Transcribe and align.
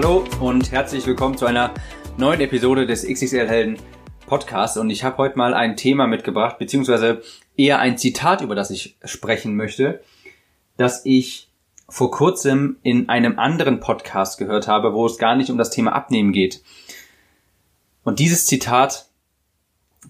Hallo 0.00 0.24
und 0.38 0.70
herzlich 0.70 1.04
willkommen 1.08 1.36
zu 1.36 1.44
einer 1.44 1.74
neuen 2.18 2.40
Episode 2.40 2.86
des 2.86 3.04
XXL 3.04 3.48
Helden 3.48 3.78
Podcasts 4.26 4.76
und 4.76 4.90
ich 4.90 5.02
habe 5.02 5.16
heute 5.16 5.36
mal 5.36 5.54
ein 5.54 5.76
Thema 5.76 6.06
mitgebracht, 6.06 6.56
beziehungsweise 6.60 7.20
eher 7.56 7.80
ein 7.80 7.98
Zitat, 7.98 8.40
über 8.40 8.54
das 8.54 8.70
ich 8.70 8.96
sprechen 9.02 9.56
möchte, 9.56 10.00
das 10.76 11.04
ich 11.04 11.48
vor 11.88 12.12
kurzem 12.12 12.76
in 12.84 13.08
einem 13.08 13.40
anderen 13.40 13.80
Podcast 13.80 14.38
gehört 14.38 14.68
habe, 14.68 14.94
wo 14.94 15.04
es 15.04 15.18
gar 15.18 15.34
nicht 15.34 15.50
um 15.50 15.58
das 15.58 15.70
Thema 15.70 15.96
Abnehmen 15.96 16.30
geht. 16.30 16.62
Und 18.04 18.20
dieses 18.20 18.46
Zitat, 18.46 19.08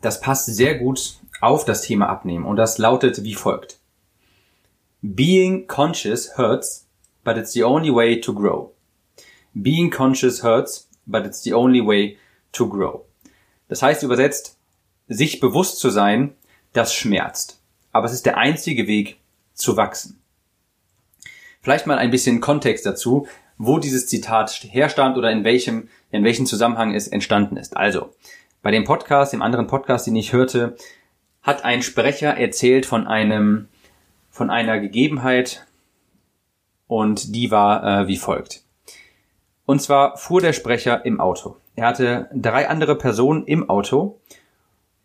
das 0.02 0.20
passt 0.20 0.54
sehr 0.54 0.74
gut 0.74 1.14
auf 1.40 1.64
das 1.64 1.80
Thema 1.80 2.10
Abnehmen 2.10 2.44
und 2.44 2.56
das 2.56 2.76
lautet 2.76 3.24
wie 3.24 3.34
folgt. 3.34 3.78
Being 5.00 5.66
conscious 5.66 6.36
hurts, 6.36 6.86
but 7.24 7.38
it's 7.38 7.54
the 7.54 7.64
only 7.64 7.90
way 7.90 8.20
to 8.20 8.34
grow. 8.34 8.74
Being 9.54 9.90
conscious 9.90 10.42
hurts, 10.42 10.88
but 11.06 11.24
it's 11.24 11.42
the 11.42 11.54
only 11.54 11.84
way 11.84 12.16
to 12.52 12.68
grow. 12.68 13.04
Das 13.68 13.82
heißt 13.82 14.02
übersetzt, 14.02 14.56
sich 15.08 15.40
bewusst 15.40 15.78
zu 15.78 15.90
sein, 15.90 16.34
das 16.72 16.94
schmerzt. 16.94 17.60
Aber 17.92 18.06
es 18.06 18.12
ist 18.12 18.26
der 18.26 18.36
einzige 18.36 18.86
Weg 18.86 19.18
zu 19.54 19.76
wachsen. 19.76 20.20
Vielleicht 21.60 21.86
mal 21.86 21.98
ein 21.98 22.10
bisschen 22.10 22.40
Kontext 22.40 22.86
dazu, 22.86 23.26
wo 23.56 23.78
dieses 23.78 24.06
Zitat 24.06 24.50
herstand 24.70 25.16
oder 25.16 25.30
in 25.30 25.44
welchem, 25.44 25.88
in 26.10 26.24
welchem 26.24 26.46
Zusammenhang 26.46 26.94
es 26.94 27.08
entstanden 27.08 27.56
ist. 27.56 27.76
Also, 27.76 28.10
bei 28.62 28.70
dem 28.70 28.84
Podcast, 28.84 29.32
dem 29.32 29.42
anderen 29.42 29.66
Podcast, 29.66 30.06
den 30.06 30.16
ich 30.16 30.32
hörte, 30.32 30.76
hat 31.42 31.64
ein 31.64 31.82
Sprecher 31.82 32.36
erzählt 32.36 32.86
von 32.86 33.06
einem, 33.06 33.68
von 34.30 34.50
einer 34.50 34.78
Gegebenheit 34.78 35.66
und 36.86 37.34
die 37.34 37.50
war 37.50 38.02
äh, 38.02 38.08
wie 38.08 38.16
folgt. 38.16 38.62
Und 39.68 39.82
zwar 39.82 40.16
fuhr 40.16 40.40
der 40.40 40.54
Sprecher 40.54 41.04
im 41.04 41.20
Auto. 41.20 41.56
Er 41.76 41.88
hatte 41.88 42.30
drei 42.32 42.70
andere 42.70 42.96
Personen 42.96 43.44
im 43.44 43.68
Auto 43.68 44.18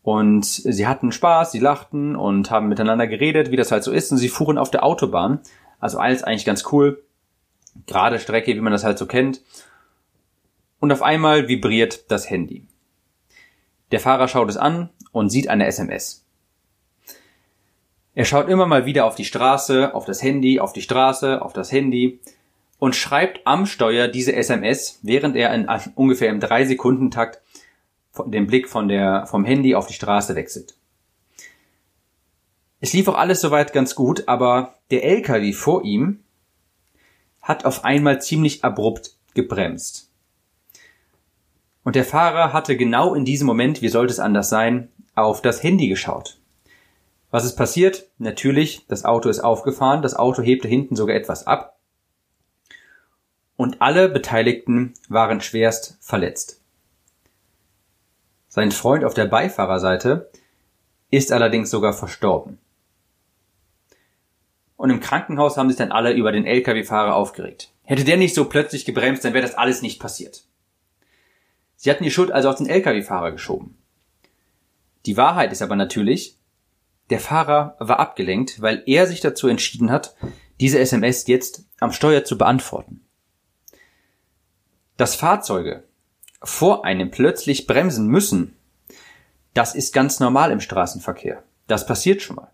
und 0.03 0.45
sie 0.45 0.87
hatten 0.87 1.11
Spaß, 1.11 1.51
sie 1.51 1.59
lachten 1.59 2.15
und 2.15 2.49
haben 2.49 2.69
miteinander 2.69 3.05
geredet, 3.05 3.51
wie 3.51 3.57
das 3.57 3.73
halt 3.73 3.83
so 3.83 3.91
ist. 3.91 4.13
Und 4.13 4.19
sie 4.19 4.29
fuhren 4.29 4.57
auf 4.57 4.71
der 4.71 4.85
Autobahn. 4.85 5.41
Also 5.81 5.97
alles 5.97 6.23
eigentlich 6.23 6.45
ganz 6.45 6.63
cool. 6.71 7.03
Gerade 7.87 8.19
Strecke, 8.19 8.55
wie 8.55 8.61
man 8.61 8.71
das 8.71 8.85
halt 8.85 8.97
so 8.97 9.05
kennt. 9.05 9.41
Und 10.79 10.93
auf 10.93 11.01
einmal 11.01 11.49
vibriert 11.49 12.09
das 12.09 12.29
Handy. 12.29 12.65
Der 13.91 13.99
Fahrer 13.99 14.29
schaut 14.29 14.49
es 14.49 14.55
an 14.55 14.91
und 15.11 15.29
sieht 15.29 15.49
eine 15.49 15.67
SMS. 15.67 16.25
Er 18.15 18.23
schaut 18.23 18.47
immer 18.47 18.65
mal 18.65 18.85
wieder 18.85 19.03
auf 19.03 19.15
die 19.15 19.25
Straße, 19.25 19.93
auf 19.93 20.05
das 20.05 20.23
Handy, 20.23 20.61
auf 20.61 20.71
die 20.71 20.81
Straße, 20.81 21.41
auf 21.41 21.51
das 21.51 21.69
Handy 21.73 22.21
und 22.79 22.95
schreibt 22.95 23.45
am 23.45 23.65
Steuer 23.65 24.07
diese 24.07 24.35
SMS, 24.35 24.99
während 25.03 25.35
er 25.35 25.53
in 25.53 25.69
ungefähr 25.95 26.29
im 26.29 26.39
3-Sekunden-Takt 26.39 27.41
den 28.25 28.47
Blick 28.47 28.69
von 28.69 28.87
der, 28.87 29.25
vom 29.25 29.45
Handy 29.45 29.75
auf 29.75 29.87
die 29.87 29.93
Straße 29.93 30.35
wechselt. 30.35 30.75
Es 32.79 32.93
lief 32.93 33.07
auch 33.07 33.17
alles 33.17 33.41
soweit 33.41 33.73
ganz 33.73 33.95
gut, 33.95 34.27
aber 34.27 34.75
der 34.91 35.05
LKW 35.05 35.53
vor 35.53 35.83
ihm 35.83 36.19
hat 37.41 37.65
auf 37.65 37.85
einmal 37.85 38.21
ziemlich 38.21 38.63
abrupt 38.63 39.15
gebremst. 39.33 40.09
Und 41.83 41.95
der 41.95 42.05
Fahrer 42.05 42.53
hatte 42.53 42.77
genau 42.77 43.13
in 43.13 43.25
diesem 43.25 43.47
Moment, 43.47 43.81
wie 43.81 43.89
sollte 43.89 44.11
es 44.11 44.19
anders 44.19 44.49
sein, 44.49 44.89
auf 45.15 45.41
das 45.41 45.63
Handy 45.63 45.87
geschaut. 45.87 46.39
Was 47.31 47.45
ist 47.45 47.55
passiert? 47.55 48.09
Natürlich, 48.17 48.85
das 48.87 49.05
Auto 49.05 49.29
ist 49.29 49.39
aufgefahren, 49.39 50.01
das 50.01 50.15
Auto 50.15 50.41
hebte 50.41 50.67
hinten 50.67 50.95
sogar 50.95 51.15
etwas 51.15 51.47
ab 51.47 51.72
und 53.55 53.81
alle 53.81 54.09
Beteiligten 54.09 54.93
waren 55.09 55.41
schwerst 55.41 55.97
verletzt. 56.01 56.61
Sein 58.47 58.71
Freund 58.71 59.03
auf 59.03 59.13
der 59.13 59.25
Beifahrerseite 59.25 60.29
ist 61.09 61.31
allerdings 61.31 61.69
sogar 61.69 61.93
verstorben. 61.93 62.59
Und 64.75 64.89
im 64.89 64.99
Krankenhaus 64.99 65.57
haben 65.57 65.69
sich 65.69 65.77
dann 65.77 65.91
alle 65.91 66.13
über 66.13 66.31
den 66.31 66.45
Lkw-Fahrer 66.45 67.15
aufgeregt. 67.15 67.71
Hätte 67.83 68.03
der 68.03 68.17
nicht 68.17 68.35
so 68.35 68.45
plötzlich 68.45 68.85
gebremst, 68.85 69.23
dann 69.23 69.33
wäre 69.33 69.45
das 69.45 69.55
alles 69.55 69.81
nicht 69.81 69.99
passiert. 69.99 70.43
Sie 71.75 71.89
hatten 71.89 72.03
die 72.03 72.11
Schuld 72.11 72.31
also 72.31 72.49
auf 72.49 72.55
den 72.55 72.67
Lkw-Fahrer 72.67 73.31
geschoben. 73.31 73.77
Die 75.05 75.17
Wahrheit 75.17 75.51
ist 75.51 75.61
aber 75.61 75.75
natürlich, 75.75 76.37
der 77.09 77.19
Fahrer 77.19 77.75
war 77.79 77.99
abgelenkt, 77.99 78.61
weil 78.61 78.83
er 78.85 79.05
sich 79.05 79.19
dazu 79.19 79.47
entschieden 79.47 79.91
hat, 79.91 80.15
diese 80.59 80.79
SMS 80.79 81.27
jetzt 81.27 81.65
am 81.79 81.91
Steuer 81.91 82.23
zu 82.23 82.37
beantworten. 82.37 83.02
Dass 84.97 85.15
Fahrzeuge 85.15 85.83
vor 86.43 86.85
einem 86.85 87.09
plötzlich 87.09 87.67
bremsen 87.67 88.07
müssen, 88.07 88.55
das 89.53 89.75
ist 89.75 89.93
ganz 89.93 90.19
normal 90.19 90.51
im 90.51 90.59
Straßenverkehr. 90.59 91.43
Das 91.67 91.85
passiert 91.85 92.21
schon 92.21 92.35
mal. 92.35 92.51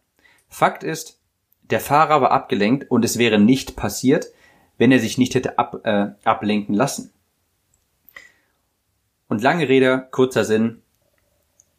Fakt 0.47 0.83
ist, 0.83 1.19
der 1.63 1.79
Fahrer 1.79 2.21
war 2.21 2.31
abgelenkt 2.31 2.89
und 2.89 3.05
es 3.05 3.17
wäre 3.17 3.39
nicht 3.39 3.75
passiert, 3.75 4.27
wenn 4.77 4.91
er 4.91 4.99
sich 4.99 5.17
nicht 5.17 5.35
hätte 5.35 5.59
ab, 5.59 5.81
äh, 5.83 6.11
ablenken 6.23 6.73
lassen. 6.73 7.11
Und 9.27 9.41
lange 9.41 9.69
Rede, 9.69 10.07
kurzer 10.11 10.45
Sinn, 10.45 10.81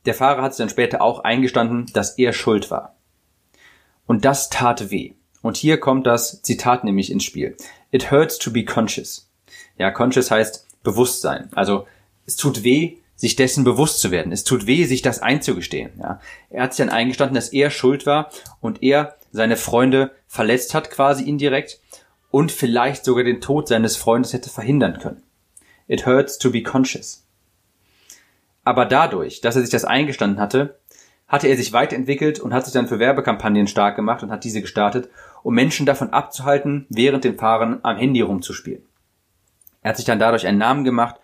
der 0.06 0.14
Fahrer 0.14 0.42
hat 0.42 0.54
sich 0.54 0.62
dann 0.62 0.68
später 0.68 1.02
auch 1.02 1.20
eingestanden, 1.20 1.86
dass 1.92 2.16
er 2.16 2.32
schuld 2.32 2.70
war. 2.70 2.96
Und 4.06 4.24
das 4.24 4.48
tat 4.48 4.90
weh. 4.90 5.14
Und 5.42 5.56
hier 5.56 5.80
kommt 5.80 6.06
das 6.06 6.42
Zitat 6.42 6.84
nämlich 6.84 7.10
ins 7.10 7.24
Spiel. 7.24 7.56
It 7.90 8.10
hurts 8.10 8.38
to 8.38 8.52
be 8.52 8.64
conscious. 8.64 9.29
Ja, 9.80 9.90
conscious 9.90 10.30
heißt 10.30 10.66
Bewusstsein. 10.82 11.48
Also 11.54 11.86
es 12.26 12.36
tut 12.36 12.64
weh, 12.64 12.98
sich 13.16 13.34
dessen 13.34 13.64
bewusst 13.64 14.00
zu 14.00 14.10
werden. 14.10 14.30
Es 14.30 14.44
tut 14.44 14.66
weh, 14.66 14.84
sich 14.84 15.00
das 15.00 15.20
einzugestehen. 15.22 15.92
Ja. 15.98 16.20
Er 16.50 16.64
hat 16.64 16.74
sich 16.74 16.84
dann 16.84 16.94
eingestanden, 16.94 17.34
dass 17.34 17.48
er 17.48 17.70
schuld 17.70 18.04
war 18.04 18.30
und 18.60 18.82
er 18.82 19.16
seine 19.32 19.56
Freunde 19.56 20.10
verletzt 20.26 20.74
hat, 20.74 20.90
quasi 20.90 21.24
indirekt, 21.24 21.80
und 22.30 22.52
vielleicht 22.52 23.06
sogar 23.06 23.24
den 23.24 23.40
Tod 23.40 23.68
seines 23.68 23.96
Freundes 23.96 24.34
hätte 24.34 24.50
verhindern 24.50 24.98
können. 24.98 25.22
It 25.88 26.04
hurts 26.04 26.36
to 26.36 26.50
be 26.50 26.62
conscious. 26.62 27.24
Aber 28.64 28.84
dadurch, 28.84 29.40
dass 29.40 29.56
er 29.56 29.62
sich 29.62 29.70
das 29.70 29.86
eingestanden 29.86 30.38
hatte, 30.38 30.78
hatte 31.26 31.48
er 31.48 31.56
sich 31.56 31.72
weiterentwickelt 31.72 32.38
und 32.38 32.52
hat 32.52 32.66
sich 32.66 32.74
dann 32.74 32.86
für 32.86 32.98
Werbekampagnen 32.98 33.66
stark 33.66 33.96
gemacht 33.96 34.22
und 34.22 34.30
hat 34.30 34.44
diese 34.44 34.60
gestartet, 34.60 35.08
um 35.42 35.54
Menschen 35.54 35.86
davon 35.86 36.10
abzuhalten, 36.10 36.84
während 36.90 37.24
dem 37.24 37.38
Fahren 37.38 37.80
am 37.82 37.96
Handy 37.96 38.20
rumzuspielen. 38.20 38.82
Er 39.82 39.90
hat 39.90 39.96
sich 39.96 40.06
dann 40.06 40.18
dadurch 40.18 40.46
einen 40.46 40.58
Namen 40.58 40.84
gemacht 40.84 41.16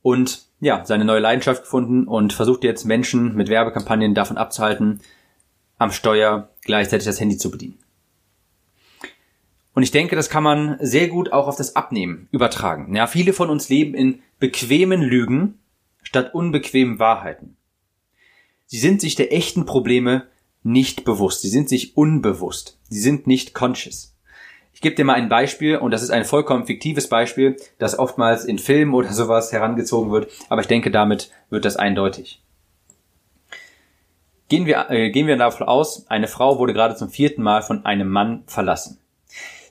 und 0.00 0.46
ja, 0.60 0.84
seine 0.84 1.04
neue 1.04 1.20
Leidenschaft 1.20 1.62
gefunden 1.62 2.06
und 2.06 2.32
versucht 2.32 2.64
jetzt 2.64 2.84
Menschen 2.84 3.34
mit 3.34 3.48
Werbekampagnen 3.48 4.14
davon 4.14 4.36
abzuhalten, 4.36 5.00
am 5.78 5.90
Steuer 5.90 6.50
gleichzeitig 6.62 7.04
das 7.04 7.20
Handy 7.20 7.36
zu 7.36 7.50
bedienen. 7.50 7.78
Und 9.74 9.82
ich 9.82 9.90
denke, 9.90 10.16
das 10.16 10.28
kann 10.28 10.42
man 10.42 10.76
sehr 10.80 11.08
gut 11.08 11.32
auch 11.32 11.48
auf 11.48 11.56
das 11.56 11.76
Abnehmen 11.76 12.28
übertragen. 12.30 12.94
Ja, 12.94 13.06
viele 13.06 13.32
von 13.32 13.50
uns 13.50 13.68
leben 13.68 13.94
in 13.94 14.22
bequemen 14.38 15.00
Lügen 15.00 15.60
statt 16.02 16.34
unbequemen 16.34 16.98
Wahrheiten. 16.98 17.56
Sie 18.66 18.78
sind 18.78 19.00
sich 19.00 19.14
der 19.14 19.32
echten 19.32 19.66
Probleme 19.66 20.26
nicht 20.62 21.04
bewusst. 21.04 21.42
Sie 21.42 21.48
sind 21.48 21.68
sich 21.68 21.96
unbewusst. 21.96 22.78
Sie 22.88 23.00
sind 23.00 23.26
nicht 23.26 23.54
conscious. 23.54 24.11
Ich 24.82 24.84
gebe 24.84 24.96
dir 24.96 25.04
mal 25.04 25.14
ein 25.14 25.28
Beispiel 25.28 25.76
und 25.76 25.92
das 25.92 26.02
ist 26.02 26.10
ein 26.10 26.24
vollkommen 26.24 26.66
fiktives 26.66 27.08
Beispiel, 27.08 27.56
das 27.78 27.96
oftmals 27.96 28.44
in 28.44 28.58
Filmen 28.58 28.94
oder 28.94 29.12
sowas 29.12 29.52
herangezogen 29.52 30.10
wird, 30.10 30.26
aber 30.48 30.60
ich 30.60 30.66
denke, 30.66 30.90
damit 30.90 31.30
wird 31.50 31.64
das 31.64 31.76
eindeutig. 31.76 32.42
Gehen 34.48 34.66
wir, 34.66 34.90
äh, 34.90 35.10
gehen 35.10 35.28
wir 35.28 35.36
davon 35.36 35.68
aus, 35.68 36.10
eine 36.10 36.26
Frau 36.26 36.58
wurde 36.58 36.72
gerade 36.72 36.96
zum 36.96 37.10
vierten 37.10 37.44
Mal 37.44 37.62
von 37.62 37.84
einem 37.84 38.08
Mann 38.08 38.42
verlassen. 38.48 38.98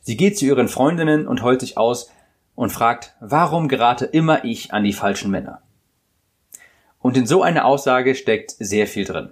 Sie 0.01 0.15
geht 0.15 0.37
zu 0.37 0.45
ihren 0.45 0.69
Freundinnen 0.69 1.27
und 1.27 1.43
heult 1.43 1.59
sich 1.59 1.77
aus 1.77 2.09
und 2.55 2.71
fragt, 2.71 3.13
warum 3.19 3.67
gerate 3.67 4.05
immer 4.05 4.45
ich 4.45 4.73
an 4.73 4.85
die 4.85 4.93
falschen 4.93 5.29
Männer? 5.29 5.61
Und 6.99 7.17
in 7.17 7.27
so 7.27 7.43
einer 7.43 7.65
Aussage 7.65 8.15
steckt 8.15 8.51
sehr 8.59 8.87
viel 8.87 9.03
drin. 9.03 9.31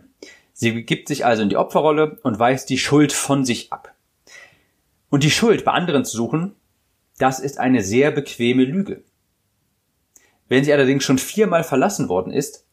Sie 0.52 0.84
gibt 0.84 1.08
sich 1.08 1.26
also 1.26 1.42
in 1.42 1.48
die 1.48 1.56
Opferrolle 1.56 2.20
und 2.24 2.38
weist 2.38 2.70
die 2.70 2.80
Schuld 2.80 3.14
von 3.14 3.46
sich 3.46 3.72
ab. 3.72 3.89
Und 5.10 5.24
die 5.24 5.32
Schuld 5.32 5.66
bei 5.66 5.72
anderen 5.72 6.06
zu 6.06 6.16
suchen, 6.16 6.56
das 7.18 7.40
ist 7.40 7.60
eine 7.60 7.84
sehr 7.84 8.12
bequeme 8.12 8.64
Lüge. 8.64 9.04
Wenn 10.48 10.64
sie 10.64 10.74
allerdings 10.74 11.04
schon 11.04 11.18
viermal 11.18 11.64
verlassen 11.64 12.10
worden 12.10 12.32
ist, 12.32 12.66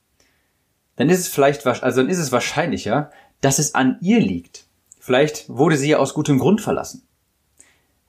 dann 0.97 1.11
ist 1.11 1.21
es 1.21 1.29
vielleicht, 1.29 1.67
also 1.67 2.01
dann 2.01 2.11
ist 2.11 2.19
es 2.19 2.33
wahrscheinlicher, 2.33 3.11
dass 3.41 3.59
es 3.59 3.75
an 3.75 3.99
ihr 4.01 4.21
liegt. 4.21 4.67
Vielleicht 4.99 5.49
wurde 5.49 5.77
sie 5.77 5.91
ja 5.91 5.99
aus 5.99 6.15
gutem 6.15 6.39
Grund 6.39 6.61
verlassen. 6.61 7.07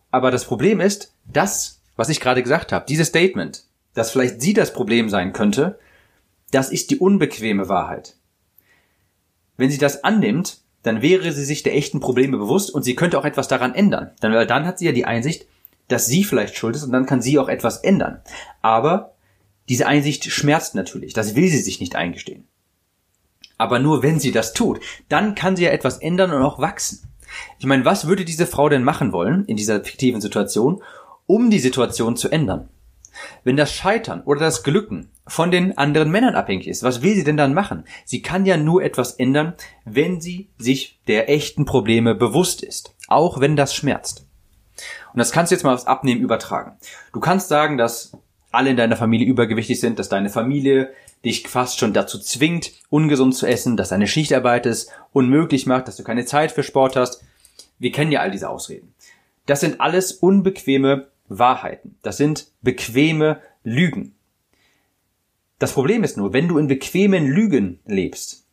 Aber 0.09 0.31
das 0.31 0.45
Problem 0.45 0.79
ist, 0.79 1.13
das, 1.25 1.81
was 1.95 2.09
ich 2.09 2.21
gerade 2.21 2.41
gesagt 2.41 2.71
habe, 2.71 2.85
dieses 2.88 3.09
Statement, 3.09 3.65
dass 3.94 4.12
vielleicht 4.12 4.41
sie 4.41 4.53
das 4.53 4.74
Problem 4.74 5.09
sein 5.09 5.33
könnte, 5.33 5.79
das 6.51 6.69
ist 6.69 6.91
die 6.91 6.97
unbequeme 6.97 7.68
Wahrheit. 7.68 8.15
Wenn 9.57 9.69
sie 9.69 9.77
das 9.77 10.03
annimmt, 10.03 10.62
dann 10.88 11.01
wäre 11.01 11.31
sie 11.31 11.45
sich 11.45 11.63
der 11.63 11.75
echten 11.75 12.00
Probleme 12.00 12.38
bewusst 12.38 12.74
und 12.74 12.84
sie 12.84 12.95
könnte 12.95 13.19
auch 13.19 13.25
etwas 13.25 13.48
daran 13.48 13.75
ändern. 13.75 14.12
Dann, 14.19 14.34
weil 14.34 14.48
dann 14.48 14.66
hat 14.66 14.80
sie 14.80 14.86
ja 14.86 14.92
die 14.92 15.06
Einsicht, 15.06 15.45
dass 15.88 16.07
sie 16.07 16.24
vielleicht 16.24 16.57
schuld 16.57 16.75
ist 16.75 16.84
und 16.84 16.92
dann 16.92 17.06
kann 17.06 17.22
sie 17.22 17.38
auch 17.39 17.50
etwas 17.50 17.78
ändern. 17.78 18.22
Aber 18.62 19.13
diese 19.69 19.88
Einsicht 19.88 20.25
schmerzt 20.25 20.75
natürlich. 20.75 21.13
Das 21.13 21.36
will 21.36 21.48
sie 21.50 21.60
sich 21.60 21.80
nicht 21.80 21.95
eingestehen. 21.95 22.48
Aber 23.57 23.80
nur 23.80 24.04
wenn 24.04 24.19
sie 24.19 24.31
das 24.31 24.54
tut, 24.54 24.80
dann 25.10 25.36
kann 25.36 25.56
sie 25.56 25.63
ja 25.66 25.72
etwas 25.72 25.98
ändern 25.98 26.31
und 26.31 26.42
auch 26.42 26.60
wachsen. 26.60 27.07
Ich 27.60 27.66
meine, 27.66 27.86
was 27.86 28.07
würde 28.07 28.24
diese 28.24 28.48
Frau 28.48 28.69
denn 28.69 28.84
machen 28.84 29.12
wollen 29.12 29.45
in 29.45 29.57
dieser 29.57 29.84
fiktiven 29.84 30.22
Situation, 30.22 30.81
um 31.25 31.50
die 31.50 31.60
Situation 31.60 32.16
zu 32.16 32.30
ändern? 32.30 32.69
Wenn 33.43 33.57
das 33.57 33.73
Scheitern 33.73 34.21
oder 34.21 34.39
das 34.39 34.63
Glücken 34.63 35.09
von 35.25 35.51
den 35.51 35.77
anderen 35.77 36.09
Männern 36.09 36.35
abhängig 36.35 36.67
ist, 36.67 36.83
was 36.83 37.01
will 37.01 37.15
sie 37.15 37.23
denn 37.23 37.37
dann 37.37 37.53
machen? 37.53 37.85
Sie 38.05 38.21
kann 38.21 38.45
ja 38.45 38.57
nur 38.57 38.83
etwas 38.83 39.13
ändern, 39.13 39.53
wenn 39.85 40.21
sie 40.21 40.49
sich 40.57 40.99
der 41.07 41.29
echten 41.29 41.65
Probleme 41.65 42.15
bewusst 42.15 42.63
ist, 42.63 42.95
auch 43.07 43.39
wenn 43.39 43.55
das 43.55 43.75
schmerzt. 43.75 44.25
Und 45.13 45.19
das 45.19 45.31
kannst 45.31 45.51
du 45.51 45.55
jetzt 45.55 45.63
mal 45.63 45.73
aufs 45.73 45.87
Abnehmen 45.87 46.21
übertragen. 46.21 46.77
Du 47.13 47.19
kannst 47.19 47.49
sagen, 47.49 47.77
dass 47.77 48.11
alle 48.51 48.69
in 48.69 48.77
deiner 48.77 48.95
Familie 48.95 49.27
übergewichtig 49.27 49.79
sind, 49.79 49.99
dass 49.99 50.09
deine 50.09 50.29
Familie 50.29 50.91
dich 51.25 51.47
fast 51.47 51.79
schon 51.79 51.93
dazu 51.93 52.19
zwingt, 52.19 52.71
ungesund 52.89 53.35
zu 53.35 53.45
essen, 53.45 53.77
dass 53.77 53.89
deine 53.89 54.07
Schichtarbeit 54.07 54.65
es 54.65 54.89
unmöglich 55.11 55.65
macht, 55.65 55.87
dass 55.87 55.97
du 55.97 56.03
keine 56.03 56.25
Zeit 56.25 56.51
für 56.51 56.63
Sport 56.63 56.95
hast. 56.95 57.23
Wir 57.79 57.91
kennen 57.91 58.11
ja 58.11 58.21
all 58.21 58.31
diese 58.31 58.49
Ausreden. 58.49 58.93
Das 59.45 59.61
sind 59.61 59.81
alles 59.81 60.11
unbequeme 60.11 61.07
Wahrheiten. 61.27 61.97
Das 62.01 62.18
sind 62.18 62.51
bequeme 62.62 63.41
Lügen. 63.63 64.15
Das 65.59 65.74
Problem 65.74 66.03
ist 66.03 66.18
nur, 66.18 66.33
wenn 66.33 66.47
du 66.47 66.57
in 66.57 66.68
bequemen 66.68 67.25
Lügen 67.25 67.79
lebst, 67.85 68.45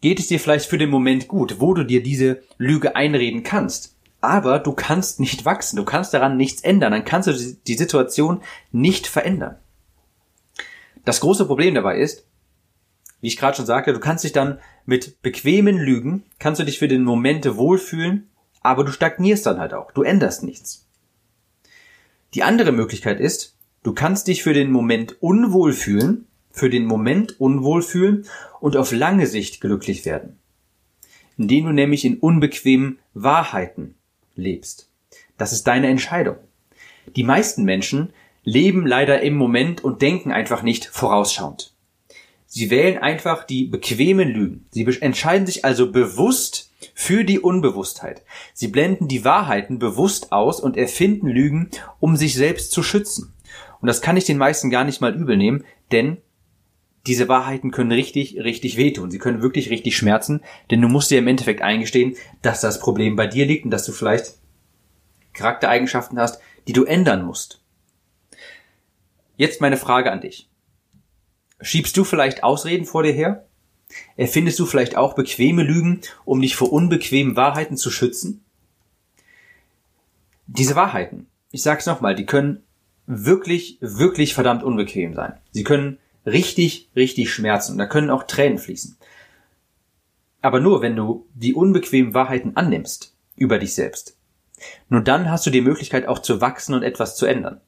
geht 0.00 0.18
es 0.18 0.26
dir 0.26 0.40
vielleicht 0.40 0.66
für 0.66 0.78
den 0.78 0.90
Moment 0.90 1.28
gut, 1.28 1.60
wo 1.60 1.74
du 1.74 1.84
dir 1.84 2.02
diese 2.02 2.42
Lüge 2.58 2.96
einreden 2.96 3.42
kannst. 3.42 3.96
Aber 4.20 4.58
du 4.58 4.72
kannst 4.72 5.20
nicht 5.20 5.44
wachsen, 5.44 5.76
du 5.76 5.84
kannst 5.84 6.14
daran 6.14 6.36
nichts 6.36 6.62
ändern, 6.62 6.92
dann 6.92 7.04
kannst 7.04 7.28
du 7.28 7.32
die 7.66 7.74
Situation 7.74 8.42
nicht 8.72 9.06
verändern. 9.06 9.56
Das 11.04 11.20
große 11.20 11.44
Problem 11.44 11.74
dabei 11.74 11.98
ist, 11.98 12.26
wie 13.20 13.28
ich 13.28 13.36
gerade 13.36 13.56
schon 13.56 13.66
sagte, 13.66 13.92
du 13.92 14.00
kannst 14.00 14.24
dich 14.24 14.32
dann 14.32 14.58
mit 14.86 15.22
bequemen 15.22 15.76
Lügen, 15.76 16.24
kannst 16.38 16.60
du 16.60 16.64
dich 16.64 16.78
für 16.78 16.88
den 16.88 17.04
Moment 17.04 17.56
wohlfühlen, 17.56 18.30
aber 18.62 18.84
du 18.84 18.92
stagnierst 18.92 19.46
dann 19.46 19.58
halt 19.58 19.74
auch, 19.74 19.92
du 19.92 20.02
änderst 20.02 20.42
nichts. 20.42 20.83
Die 22.34 22.42
andere 22.42 22.72
Möglichkeit 22.72 23.20
ist, 23.20 23.56
du 23.84 23.92
kannst 23.92 24.26
dich 24.26 24.42
für 24.42 24.54
den 24.54 24.72
Moment 24.72 25.22
unwohl 25.22 25.72
fühlen, 25.72 26.26
für 26.50 26.68
den 26.68 26.84
Moment 26.84 27.40
unwohl 27.40 27.82
fühlen 27.82 28.26
und 28.60 28.76
auf 28.76 28.92
lange 28.92 29.26
Sicht 29.26 29.60
glücklich 29.60 30.04
werden. 30.04 30.38
Indem 31.36 31.66
du 31.66 31.72
nämlich 31.72 32.04
in 32.04 32.18
unbequemen 32.18 32.98
Wahrheiten 33.12 33.94
lebst. 34.34 34.88
Das 35.36 35.52
ist 35.52 35.66
deine 35.66 35.88
Entscheidung. 35.88 36.36
Die 37.14 37.24
meisten 37.24 37.64
Menschen 37.64 38.12
leben 38.42 38.86
leider 38.86 39.20
im 39.22 39.34
Moment 39.34 39.82
und 39.82 40.02
denken 40.02 40.32
einfach 40.32 40.62
nicht 40.62 40.86
vorausschauend. 40.86 41.72
Sie 42.46 42.70
wählen 42.70 42.98
einfach 42.98 43.44
die 43.44 43.64
bequemen 43.64 44.28
Lügen. 44.28 44.66
Sie 44.70 44.84
entscheiden 45.00 45.46
sich 45.46 45.64
also 45.64 45.90
bewusst 45.90 46.70
für 46.94 47.24
die 47.24 47.40
Unbewusstheit. 47.40 48.22
Sie 48.54 48.68
blenden 48.68 49.08
die 49.08 49.24
Wahrheiten 49.24 49.78
bewusst 49.78 50.32
aus 50.32 50.60
und 50.60 50.76
erfinden 50.76 51.26
Lügen, 51.28 51.70
um 52.00 52.16
sich 52.16 52.34
selbst 52.34 52.70
zu 52.70 52.82
schützen. 52.82 53.34
Und 53.80 53.88
das 53.88 54.00
kann 54.00 54.16
ich 54.16 54.24
den 54.24 54.38
meisten 54.38 54.70
gar 54.70 54.84
nicht 54.84 55.00
mal 55.00 55.14
übel 55.14 55.36
nehmen, 55.36 55.64
denn 55.92 56.18
diese 57.06 57.28
Wahrheiten 57.28 57.70
können 57.70 57.92
richtig, 57.92 58.38
richtig 58.38 58.78
wehtun. 58.78 59.10
Sie 59.10 59.18
können 59.18 59.42
wirklich 59.42 59.68
richtig 59.68 59.96
schmerzen, 59.96 60.40
denn 60.70 60.80
du 60.80 60.88
musst 60.88 61.10
dir 61.10 61.18
im 61.18 61.28
Endeffekt 61.28 61.60
eingestehen, 61.60 62.16
dass 62.40 62.62
das 62.62 62.80
Problem 62.80 63.16
bei 63.16 63.26
dir 63.26 63.44
liegt 63.44 63.66
und 63.66 63.70
dass 63.70 63.84
du 63.84 63.92
vielleicht 63.92 64.38
Charaktereigenschaften 65.34 66.18
hast, 66.18 66.40
die 66.66 66.72
du 66.72 66.84
ändern 66.84 67.26
musst. 67.26 67.60
Jetzt 69.36 69.60
meine 69.60 69.76
Frage 69.76 70.12
an 70.12 70.20
dich. 70.20 70.48
Schiebst 71.60 71.96
du 71.96 72.04
vielleicht 72.04 72.42
Ausreden 72.42 72.86
vor 72.86 73.02
dir 73.02 73.12
her? 73.12 73.46
Erfindest 74.16 74.58
du 74.58 74.66
vielleicht 74.66 74.96
auch 74.96 75.14
bequeme 75.14 75.62
Lügen, 75.62 76.00
um 76.24 76.40
dich 76.40 76.56
vor 76.56 76.72
unbequemen 76.72 77.36
Wahrheiten 77.36 77.76
zu 77.76 77.90
schützen? 77.90 78.44
Diese 80.46 80.76
Wahrheiten, 80.76 81.26
ich 81.50 81.62
sag's 81.62 81.86
nochmal, 81.86 82.14
die 82.14 82.26
können 82.26 82.62
wirklich, 83.06 83.78
wirklich 83.80 84.34
verdammt 84.34 84.62
unbequem 84.62 85.14
sein. 85.14 85.34
Sie 85.52 85.64
können 85.64 85.98
richtig, 86.26 86.90
richtig 86.96 87.32
schmerzen 87.32 87.72
und 87.72 87.78
da 87.78 87.86
können 87.86 88.10
auch 88.10 88.24
Tränen 88.24 88.58
fließen. 88.58 88.96
Aber 90.42 90.60
nur 90.60 90.82
wenn 90.82 90.96
du 90.96 91.26
die 91.34 91.54
unbequemen 91.54 92.14
Wahrheiten 92.14 92.56
annimmst 92.56 93.14
über 93.36 93.58
dich 93.58 93.74
selbst. 93.74 94.16
Nur 94.88 95.00
dann 95.00 95.30
hast 95.30 95.46
du 95.46 95.50
die 95.50 95.60
Möglichkeit 95.60 96.06
auch 96.06 96.18
zu 96.18 96.40
wachsen 96.40 96.74
und 96.74 96.82
etwas 96.82 97.16
zu 97.16 97.26
ändern. 97.26 97.60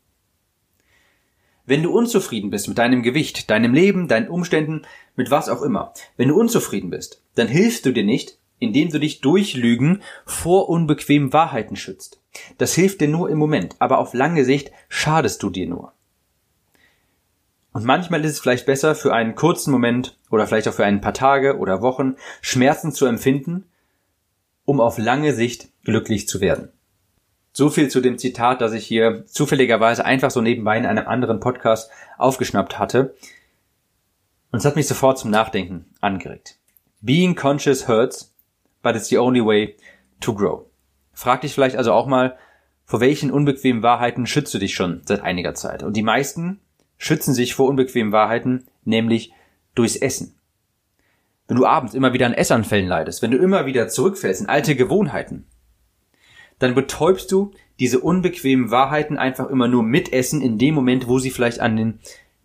Wenn 1.67 1.83
du 1.83 1.91
unzufrieden 1.91 2.51
bist 2.51 2.69
mit 2.69 2.79
deinem 2.79 3.03
Gewicht, 3.03 3.51
deinem 3.51 3.75
Leben, 3.75 4.07
deinen 4.07 4.29
Umständen, 4.29 4.83
mit 5.17 5.31
was 5.33 5.49
auch 5.49 5.63
immer, 5.63 5.93
wenn 6.17 6.29
du 6.29 6.39
unzufrieden 6.39 6.91
bist, 6.91 7.23
dann 7.35 7.49
hilfst 7.49 7.85
du 7.85 7.93
dir 7.93 8.05
nicht, 8.05 8.39
indem 8.59 8.89
du 8.89 9.01
dich 9.01 9.21
durch 9.21 9.55
Lügen 9.55 10.03
vor 10.25 10.69
unbequemen 10.69 11.33
Wahrheiten 11.33 11.77
schützt. 11.77 12.21
Das 12.59 12.75
hilft 12.75 13.01
dir 13.01 13.09
nur 13.09 13.29
im 13.31 13.39
Moment, 13.39 13.77
aber 13.81 13.99
auf 13.99 14.15
lange 14.15 14.45
Sicht 14.45 14.71
schadest 14.89 15.43
du 15.43 15.51
dir 15.51 15.67
nur. 15.67 15.93
Und 17.73 17.85
manchmal 17.85 18.25
ist 18.25 18.33
es 18.33 18.41
vielleicht 18.41 18.65
besser, 18.65 18.95
für 18.95 19.12
einen 19.12 19.35
kurzen 19.35 19.71
Moment 19.71 20.17
oder 20.31 20.47
vielleicht 20.47 20.69
auch 20.69 20.75
für 20.75 20.87
ein 20.87 21.01
paar 21.01 21.15
Tage 21.15 21.59
oder 21.59 21.83
Wochen 21.83 22.15
Schmerzen 22.41 22.93
zu 22.93 23.07
empfinden, 23.07 23.65
um 24.65 24.81
auf 24.81 24.99
lange 24.99 25.35
Sicht 25.35 25.69
glücklich 25.85 26.29
zu 26.29 26.41
werden. 26.41 26.71
So 27.56 27.70
viel 27.70 27.88
zu 27.88 28.03
dem 28.03 28.19
Zitat, 28.19 28.61
das 28.61 28.75
ich 28.75 28.85
hier 28.85 29.25
zufälligerweise 29.25 30.04
einfach 30.04 30.31
so 30.31 30.42
nebenbei 30.42 30.76
in 30.76 30.85
einem 30.85 31.07
anderen 31.07 31.40
Podcast 31.40 31.90
aufgeschnappt 32.19 32.78
hatte. 32.78 33.14
Und 34.52 34.59
es 34.59 34.66
hat 34.66 34.76
mich 34.76 34.87
sofort 34.87 35.19
zum 35.19 35.31
Nachdenken 35.31 35.87
angeregt. 36.02 36.59
Being 37.00 37.35
conscious 37.35 37.88
hurts, 37.88 38.35
but 38.83 38.95
it's 38.95 39.09
the 39.09 39.16
only 39.16 39.42
way 39.42 39.75
to 40.21 40.35
grow. 40.35 40.66
Frag 41.14 41.40
dich 41.40 41.54
vielleicht 41.54 41.76
also 41.76 41.95
auch 41.95 42.07
mal, 42.07 42.37
vor 42.85 43.00
welchen 43.00 43.31
unbequemen 43.31 43.83
Wahrheiten 43.83 44.26
schützt 44.26 44.52
du 44.52 44.59
dich 44.59 44.75
schon 44.75 45.00
seit 45.07 45.23
einiger 45.23 45.54
Zeit? 45.54 45.83
Und 45.83 45.97
die 45.97 46.02
meisten 46.02 46.61
schützen 46.99 47.33
sich 47.33 47.54
vor 47.54 47.71
unbequemen 47.71 48.12
Wahrheiten, 48.12 48.66
nämlich 48.85 49.33
durchs 49.75 49.97
Essen. 49.97 50.35
Wenn 51.49 51.57
du 51.57 51.64
abends 51.64 51.95
immer 51.95 52.12
wieder 52.12 52.26
an 52.26 52.35
Essanfällen 52.35 52.87
leidest, 52.87 53.23
wenn 53.23 53.31
du 53.31 53.38
immer 53.38 53.64
wieder 53.64 53.88
zurückfällst 53.88 54.42
in 54.42 54.50
alte 54.50 54.76
Gewohnheiten, 54.76 55.47
dann 56.59 56.75
betäubst 56.75 57.31
du 57.33 57.53
diese 57.79 58.01
unbequemen 58.01 58.71
Wahrheiten 58.71 59.19
einfach 59.19 59.49
immer 59.49 59.69
nur 59.69 59.83
mitessen 59.83 60.41
in 60.41 60.59
dem 60.59 60.75
Moment, 60.75 61.09
wo 61.09 61.19
sie 61.19 61.31
vielleicht 61.31 61.61
an 61.61 61.77
den 61.77 62.01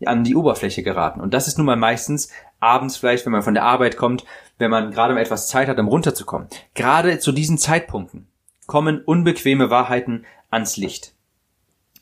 an 0.06 0.24
die 0.24 0.36
Oberfläche 0.36 0.82
geraten. 0.82 1.22
Und 1.22 1.34
das 1.34 1.48
ist 1.48 1.58
nun 1.58 1.68
mal 1.68 1.76
meistens 1.76 2.32
abends 2.60 2.98
vielleicht, 2.98 3.26
wenn 3.26 3.32
man 3.32 3.44
von 3.44 3.54
der 3.54 3.64
Arbeit 3.64 3.98
kommt, 3.98 4.26
wenn 4.58 4.72
man 4.72 4.92
gerade 4.92 5.14
mal 5.14 5.22
etwas 5.22 5.48
Zeit 5.48 5.68
hat, 5.68 5.80
um 5.80 5.88
runterzukommen. 5.88 6.48
Gerade 6.74 7.20
zu 7.20 7.32
diesen 7.32 7.60
Zeitpunkten 7.60 8.28
kommen 8.66 9.02
unbequeme 9.04 9.70
Wahrheiten 9.70 10.26
ans 10.50 10.78
Licht. 10.78 11.14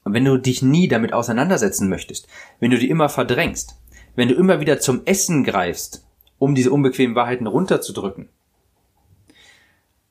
Und 0.04 0.14
wenn 0.14 0.26
du 0.26 0.38
dich 0.38 0.62
nie 0.62 0.88
damit 0.88 1.14
auseinandersetzen 1.14 1.90
möchtest, 1.90 2.28
wenn 2.60 2.72
du 2.72 2.78
die 2.78 2.90
immer 2.90 3.10
verdrängst, 3.10 3.76
wenn 4.16 4.30
du 4.30 4.36
immer 4.36 4.60
wieder 4.60 4.80
zum 4.80 5.02
Essen 5.06 5.44
greifst, 5.44 6.06
um 6.38 6.56
diese 6.56 6.72
unbequemen 6.72 7.16
Wahrheiten 7.16 7.48
runterzudrücken, 7.48 8.30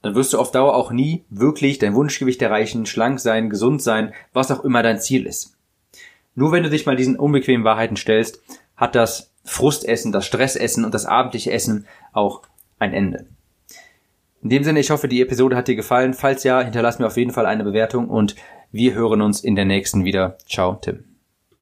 dann 0.03 0.15
wirst 0.15 0.33
du 0.33 0.39
auf 0.39 0.53
Dauer 0.53 0.75
auch 0.75 0.91
nie 0.91 1.25
wirklich 1.29 1.79
dein 1.79 1.95
Wunschgewicht 1.95 2.41
erreichen, 2.43 2.87
schlank 2.87 3.21
sein, 3.21 3.51
gesund 3.51 3.83
sein, 3.83 4.13
was 4.33 4.51
auch 4.51 4.65
immer 4.65 4.83
dein 4.83 5.01
Ziel 5.01 5.27
ist. 5.27 5.57
Nur 6.35 6.53
wenn 6.53 6.63
du 6.63 6.71
dich 6.71 6.87
mal 6.87 6.97
diesen 6.97 7.17
unbequemen 7.17 7.65
Wahrheiten 7.65 7.97
stellst, 7.97 8.41
hat 8.77 8.95
das 8.95 9.33
Frustessen, 9.45 10.13
das 10.13 10.27
Stressessen 10.27 10.85
und 10.85 10.95
das 10.95 11.07
abendliche 11.07 11.51
Essen 11.51 11.87
auch 12.13 12.43
ein 12.79 12.93
Ende. 12.93 13.27
In 14.43 14.51
dem 14.51 14.63
Sinne, 14.63 14.81
ich 14.81 14.91
hoffe, 14.91 15.09
die 15.09 15.21
Episode 15.21 15.57
hat 15.57 15.67
dir 15.67 15.75
gefallen. 15.75 16.15
Falls 16.15 16.45
ja, 16.45 16.61
hinterlass 16.61 17.01
mir 17.01 17.09
auf 17.09 17.17
jeden 17.17 17.33
Fall 17.33 17.47
eine 17.47 17.65
Bewertung 17.65 18.09
und 18.09 18.37
wir 18.71 18.95
hören 18.95 19.21
uns 19.21 19.41
in 19.41 19.57
der 19.57 19.65
nächsten 19.65 20.05
wieder. 20.05 20.39
Ciao, 20.47 20.77
Tim. 20.77 21.08